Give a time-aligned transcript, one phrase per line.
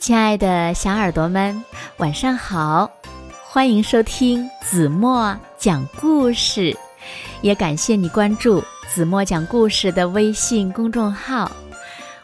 [0.00, 1.62] 亲爱的小耳朵们，
[1.98, 2.90] 晚上好！
[3.44, 6.74] 欢迎收听子墨讲故事，
[7.42, 11.52] 也感谢你关注子墨讲故事的微信公众号。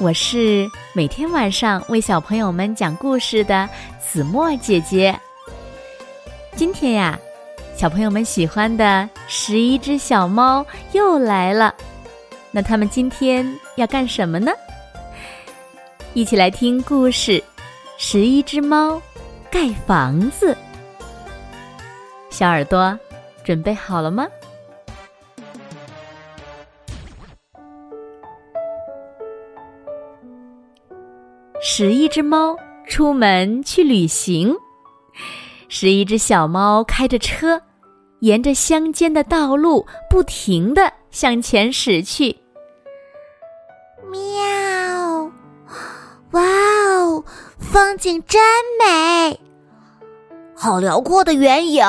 [0.00, 3.68] 我是每天晚上为小朋友们讲故事的
[4.00, 5.16] 子墨姐姐。
[6.56, 7.16] 今天呀，
[7.76, 11.72] 小朋友们喜欢的十一只小猫又来了，
[12.50, 14.50] 那他们今天要干什么呢？
[16.14, 17.40] 一起来听故事。
[18.02, 19.00] 十一只猫
[19.50, 20.56] 盖房子，
[22.30, 22.98] 小耳朵
[23.44, 24.26] 准备好了吗？
[31.60, 34.56] 十一只猫出门去旅行，
[35.68, 37.60] 十一只小猫开着车，
[38.20, 42.34] 沿着乡间的道路不停的向前驶去。
[44.10, 45.30] 喵！
[46.30, 46.79] 哇！
[47.70, 48.42] 风景真
[48.80, 49.38] 美，
[50.56, 51.84] 好辽阔的原野。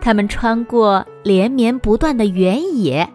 [0.00, 3.08] 他们穿过连绵不断的原野，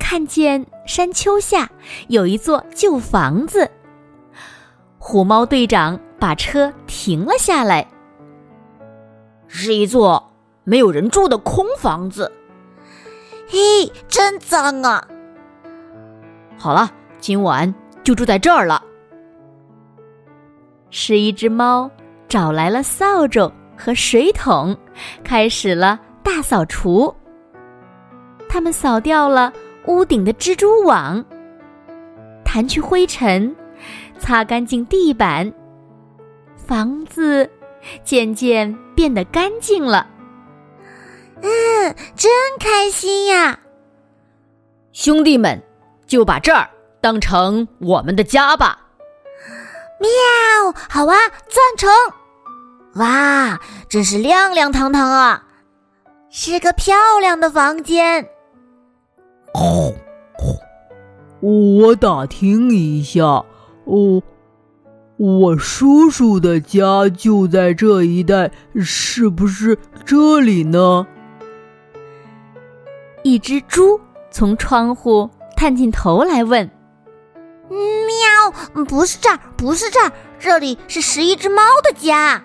[0.00, 1.70] 看见山丘下
[2.08, 3.70] 有一座旧房子。
[4.98, 7.86] 虎猫队长把车停了下来，
[9.46, 10.32] 是一座
[10.64, 12.32] 没有人住的空房子。
[13.46, 15.06] 嘿，真脏啊！
[16.58, 16.90] 好了，
[17.20, 18.82] 今晚就住在这儿了。
[20.90, 21.90] 十一只猫
[22.28, 24.76] 找来了扫帚和水桶，
[25.22, 27.14] 开始了大扫除。
[28.48, 29.52] 他们扫掉了
[29.86, 31.24] 屋顶的蜘蛛网，
[32.44, 33.54] 弹去灰尘，
[34.18, 35.52] 擦干净地板，
[36.56, 37.50] 房子
[38.02, 40.06] 渐渐变得干净了。
[41.42, 43.58] 嗯，真开心呀！
[44.92, 45.62] 兄弟们，
[46.06, 46.70] 就把这儿
[47.02, 48.85] 当成我们的家吧。
[49.98, 51.16] 喵，好啊，
[51.48, 51.90] 钻成！
[52.96, 55.44] 哇，真是亮亮堂堂啊，
[56.30, 58.28] 是个漂亮的房间。
[59.54, 59.94] 哦，
[61.40, 63.24] 我打听一下，
[63.84, 64.22] 哦，
[65.18, 68.50] 我叔叔的家就在这一带，
[68.82, 71.06] 是不是这里呢？
[73.22, 76.70] 一只猪从窗户探进头来问。
[78.50, 82.44] 喵，不是这儿，不是这儿，这里是十一只猫的家。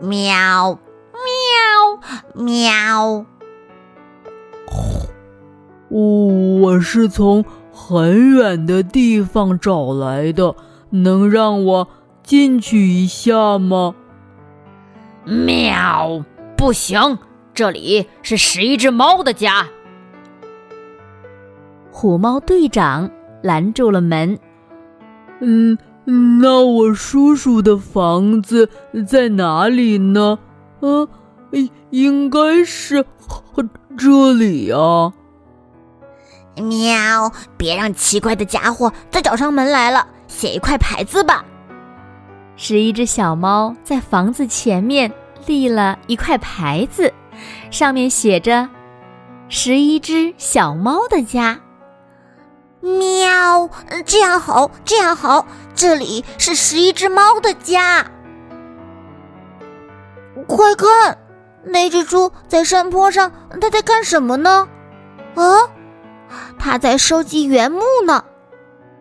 [0.00, 0.78] 喵，
[2.34, 3.26] 喵，喵。
[5.88, 10.54] 我是从很远的地方找来的，
[10.90, 11.88] 能让我
[12.22, 13.94] 进去一下吗？
[15.24, 16.24] 喵，
[16.56, 17.18] 不行，
[17.54, 19.68] 这里是十一只猫的家。
[21.90, 23.10] 虎猫队长。
[23.42, 24.36] 拦住了门。
[25.40, 25.76] 嗯，
[26.40, 28.70] 那我叔叔的房子
[29.06, 30.38] 在哪里呢？
[30.80, 31.08] 啊，
[31.90, 33.04] 应该是
[33.96, 35.12] 这里啊。
[36.56, 37.30] 喵！
[37.58, 41.44] 别让奇怪的家伙再找上门来了，写一块牌子吧。
[42.56, 45.12] 十一只小猫在房子前面
[45.44, 47.12] 立了一块牌子，
[47.70, 48.66] 上面写着
[49.50, 51.60] “十一只小猫的家”。
[52.86, 53.68] 喵，
[54.04, 58.06] 这样好，这样好，这里是十一只猫的家。
[60.46, 61.18] 快看，
[61.64, 64.68] 那只猪在山坡上，它在干什么呢？
[65.34, 65.42] 啊，
[66.58, 68.24] 它在收集原木呢。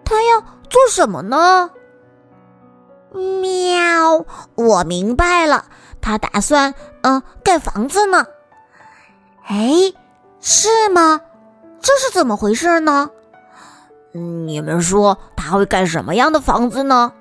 [0.03, 1.69] 它要做什么呢？
[3.13, 4.25] 喵，
[4.55, 5.65] 我明白了，
[6.01, 8.25] 它打算嗯盖房子呢。
[9.45, 9.93] 哎，
[10.41, 11.21] 是吗？
[11.81, 13.11] 这是怎么回事呢？
[14.15, 17.11] 你们说他会盖什么样的房子呢？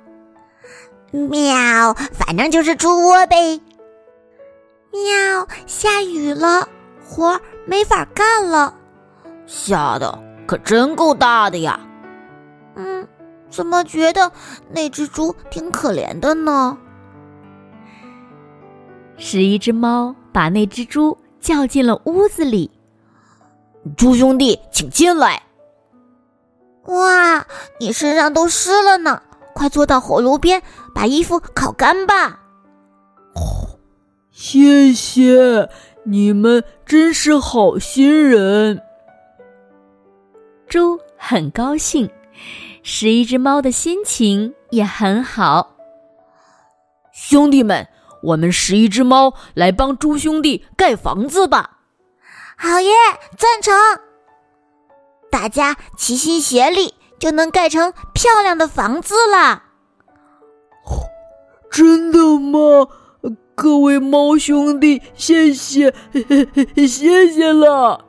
[1.10, 3.60] 喵，反正就是猪窝呗。
[4.93, 6.69] 喵，下雨了，
[7.05, 8.72] 活没法干了。
[9.44, 10.16] 下的
[10.47, 11.81] 可真够大的呀。
[12.76, 13.08] 嗯，
[13.49, 14.31] 怎么觉得
[14.70, 16.79] 那只猪挺可怜的呢？
[19.17, 22.70] 十一只猫把那只猪叫进了屋子里。
[23.96, 25.43] 猪兄弟，请进来。
[26.86, 27.46] 哇，
[27.81, 29.22] 你身上都湿了呢！
[29.54, 30.62] 快坐到火炉边，
[30.94, 32.40] 把衣服烤干吧。
[33.34, 33.78] 哦，
[34.31, 35.70] 谢谢
[36.04, 38.82] 你们，真是好心人。
[40.66, 42.10] 猪很高兴，
[42.82, 45.76] 十一只猫的心情也很好。
[47.12, 47.86] 兄弟们，
[48.22, 51.78] 我们十一只猫来帮猪兄弟盖房子吧！
[52.56, 52.92] 好耶，
[53.38, 53.72] 赞成。
[55.34, 59.64] 大家齐心协力，就能盖成漂亮的房子了。
[61.69, 62.86] 真的吗？
[63.56, 65.92] 各位猫兄弟，谢谢，
[66.76, 68.04] 谢谢了。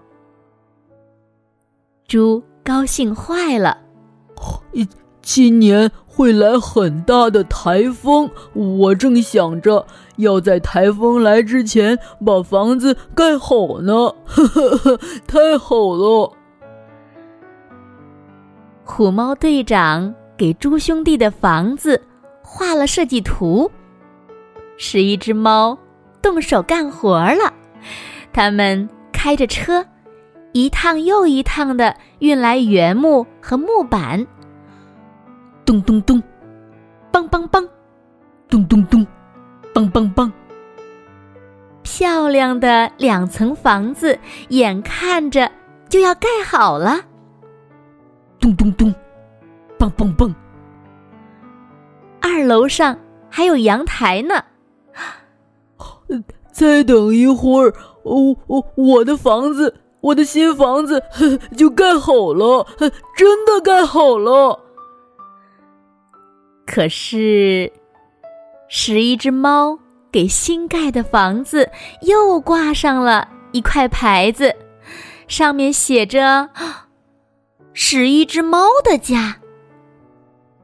[2.07, 3.79] 猪高兴坏了。
[5.23, 9.87] 今年会来很大的台风，我正想着
[10.17, 14.13] 要在台风来之前把房子盖好呢。
[14.25, 16.31] 呵呵呵，太好了！
[18.97, 22.01] 虎猫队长给猪兄弟的房子
[22.41, 23.69] 画了设计图，
[24.77, 25.77] 十一只猫
[26.21, 27.53] 动手干活了。
[28.31, 29.85] 他们开着车，
[30.53, 34.25] 一趟又一趟的运来原木和木板。
[35.65, 36.23] 咚咚咚，
[37.11, 37.67] 梆梆梆，
[38.47, 39.05] 咚咚咚，
[39.73, 40.31] 梆梆梆。
[41.83, 45.51] 漂亮的两层房子眼看着
[45.89, 47.01] 就要盖好了。
[48.45, 48.93] 咚咚咚，
[49.79, 50.35] 蹦蹦蹦。
[52.21, 52.95] 二楼上
[53.27, 54.43] 还有阳台呢。
[56.51, 61.01] 再等一会儿，我我我的房子，我的新房子
[61.57, 62.67] 就盖好了，
[63.17, 64.59] 真的盖好了。
[66.67, 67.73] 可是，
[68.67, 69.79] 十一只猫
[70.11, 71.71] 给新盖的房子
[72.01, 74.55] 又挂上了一块牌子，
[75.27, 76.49] 上面写着
[77.77, 79.35] “十一只猫的家”。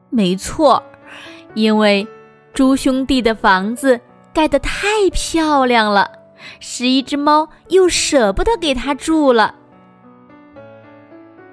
[0.10, 0.82] 没错，
[1.54, 2.08] 因为
[2.54, 4.00] 猪兄弟的房子
[4.34, 6.10] 盖得太漂亮了，
[6.62, 9.56] 十一只猫又舍不得给他住了。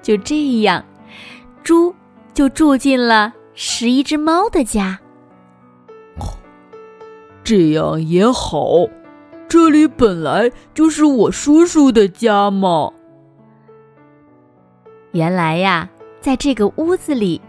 [0.01, 0.85] 就这样，
[1.61, 1.93] 猪
[2.33, 3.33] 就住进了。
[3.53, 4.99] 十一只猫的家，
[7.43, 8.87] 这样也好。
[9.49, 12.93] 这里本来就是我叔叔的家嘛。
[15.11, 15.89] 原来呀，
[16.21, 17.41] 在这个屋子里，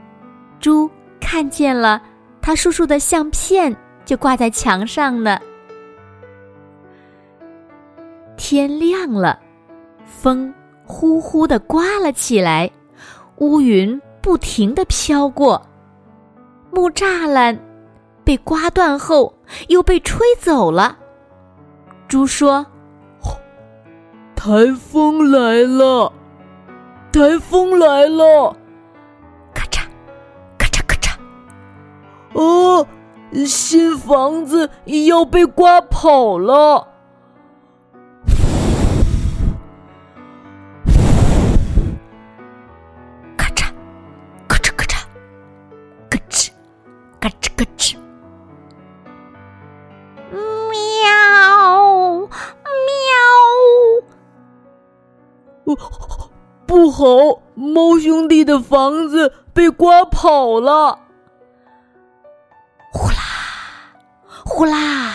[0.58, 0.90] 猪
[1.20, 2.00] 看见了
[2.40, 5.38] 他叔叔的相片，就挂在墙上呢。
[8.36, 9.38] 天亮了，
[10.04, 10.52] 风
[10.84, 12.70] 呼呼的刮了起来，
[13.36, 15.60] 乌云不停的飘过。
[16.70, 17.58] 木栅栏
[18.24, 19.34] 被刮断后，
[19.68, 20.96] 又被吹走了。
[22.08, 22.64] 猪说
[24.34, 26.12] ：“台风来了，
[27.12, 28.56] 台风来了！”
[29.54, 29.82] 咔嚓，
[30.58, 31.16] 咔嚓咔嚓。
[32.32, 32.86] 哦，
[33.46, 34.70] 新房子
[35.06, 36.88] 要被刮跑了。
[57.00, 57.40] 好！
[57.54, 60.98] 猫兄弟的房子被刮跑了。
[62.92, 63.16] 呼啦，
[64.44, 65.14] 呼啦，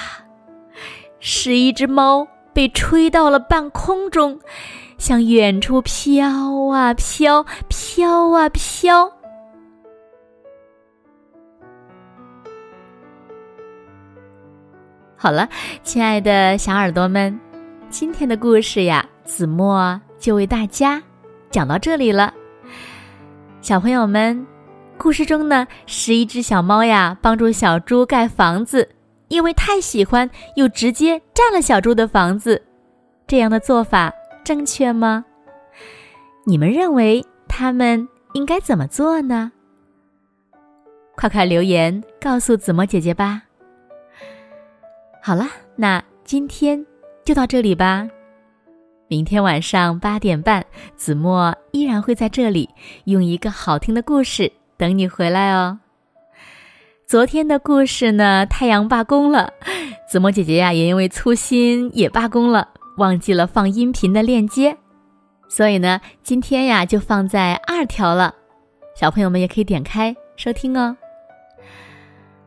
[1.19, 4.39] 十一只猫被吹到了半空中，
[4.97, 6.25] 向远处飘
[6.73, 9.11] 啊飘，飘啊飘。
[15.15, 15.47] 好了，
[15.83, 17.39] 亲爱的小耳朵们，
[17.91, 20.99] 今天的故事呀，子墨就为大家。
[21.55, 22.33] 讲到这里了，
[23.61, 24.45] 小朋友们，
[24.97, 28.89] 故事中呢，十一只小猫呀，帮助小猪盖房子，
[29.29, 32.61] 因为太喜欢，又直接占了小猪的房子，
[33.25, 34.11] 这样的做法
[34.43, 35.23] 正确吗？
[36.43, 39.53] 你们认为他们应该怎么做呢？
[41.15, 43.43] 快快留言告诉子墨姐姐吧。
[45.23, 45.47] 好了，
[45.77, 46.85] 那今天
[47.23, 48.05] 就到这里吧。
[49.07, 52.67] 明天晚上八点半，子墨依然会在这里，
[53.03, 55.79] 用一个好听的故事等你回来哦。
[57.05, 59.53] 昨天的故事呢，太阳罢工了，
[60.09, 64.75] 子墨姐姐呀也因为粗心也罢工了，忘记了放音频的链接，
[65.47, 68.33] 所以呢，今天呀就放在二条了，
[68.95, 70.97] 小朋友们也可以点开收听哦。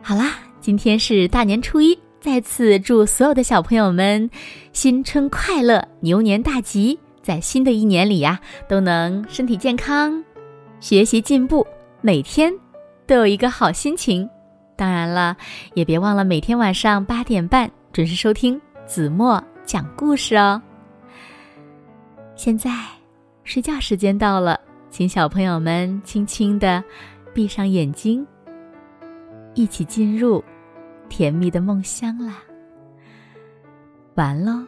[0.02, 1.96] 好啦，今天是大年初一。
[2.30, 4.28] 再次祝所有的小朋友们
[4.74, 6.98] 新春快乐，牛年大吉！
[7.22, 10.22] 在新的一年里呀，都能身体健康，
[10.78, 11.66] 学习进步，
[12.02, 12.52] 每天
[13.06, 14.28] 都有一个好心情。
[14.76, 15.34] 当然了，
[15.72, 20.60] 也别忘了每天晚上八点半准时收听子墨讲故事哦。
[22.36, 22.70] 现在
[23.42, 26.84] 睡觉时间到了，请小朋友们轻轻的
[27.32, 28.24] 闭上眼睛，
[29.54, 30.44] 一起进入。
[31.08, 32.42] 甜蜜的梦乡啦，
[34.14, 34.66] 完喽。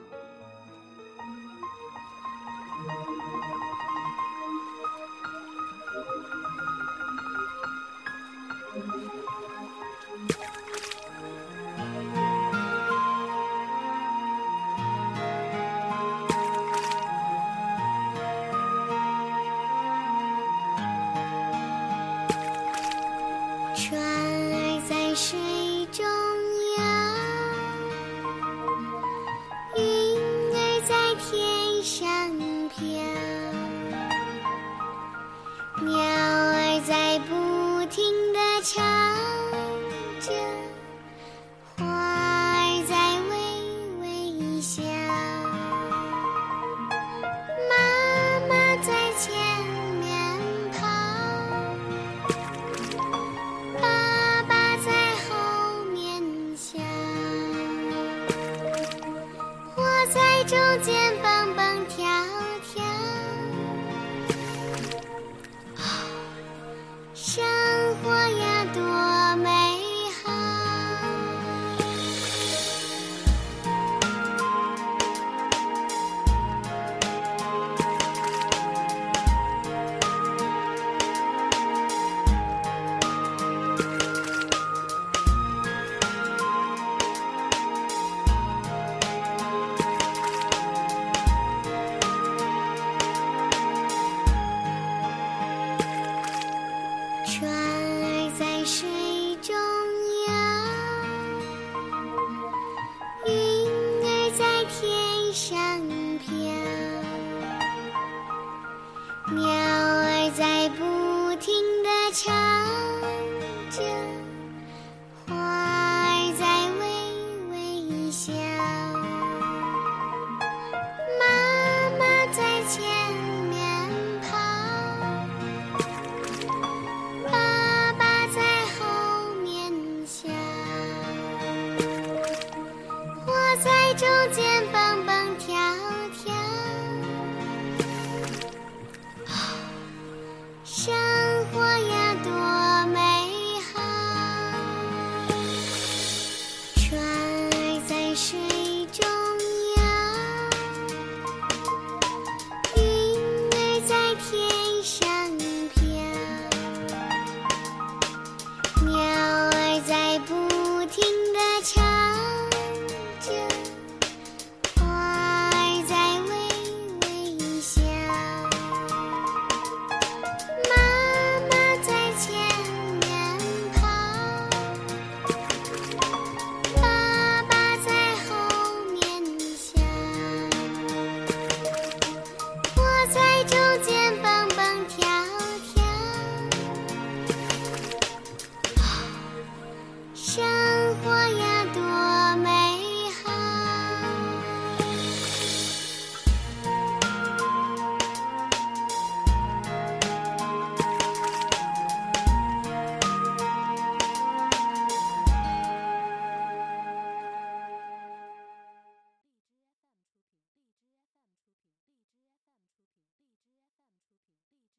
[38.63, 39.00] 枪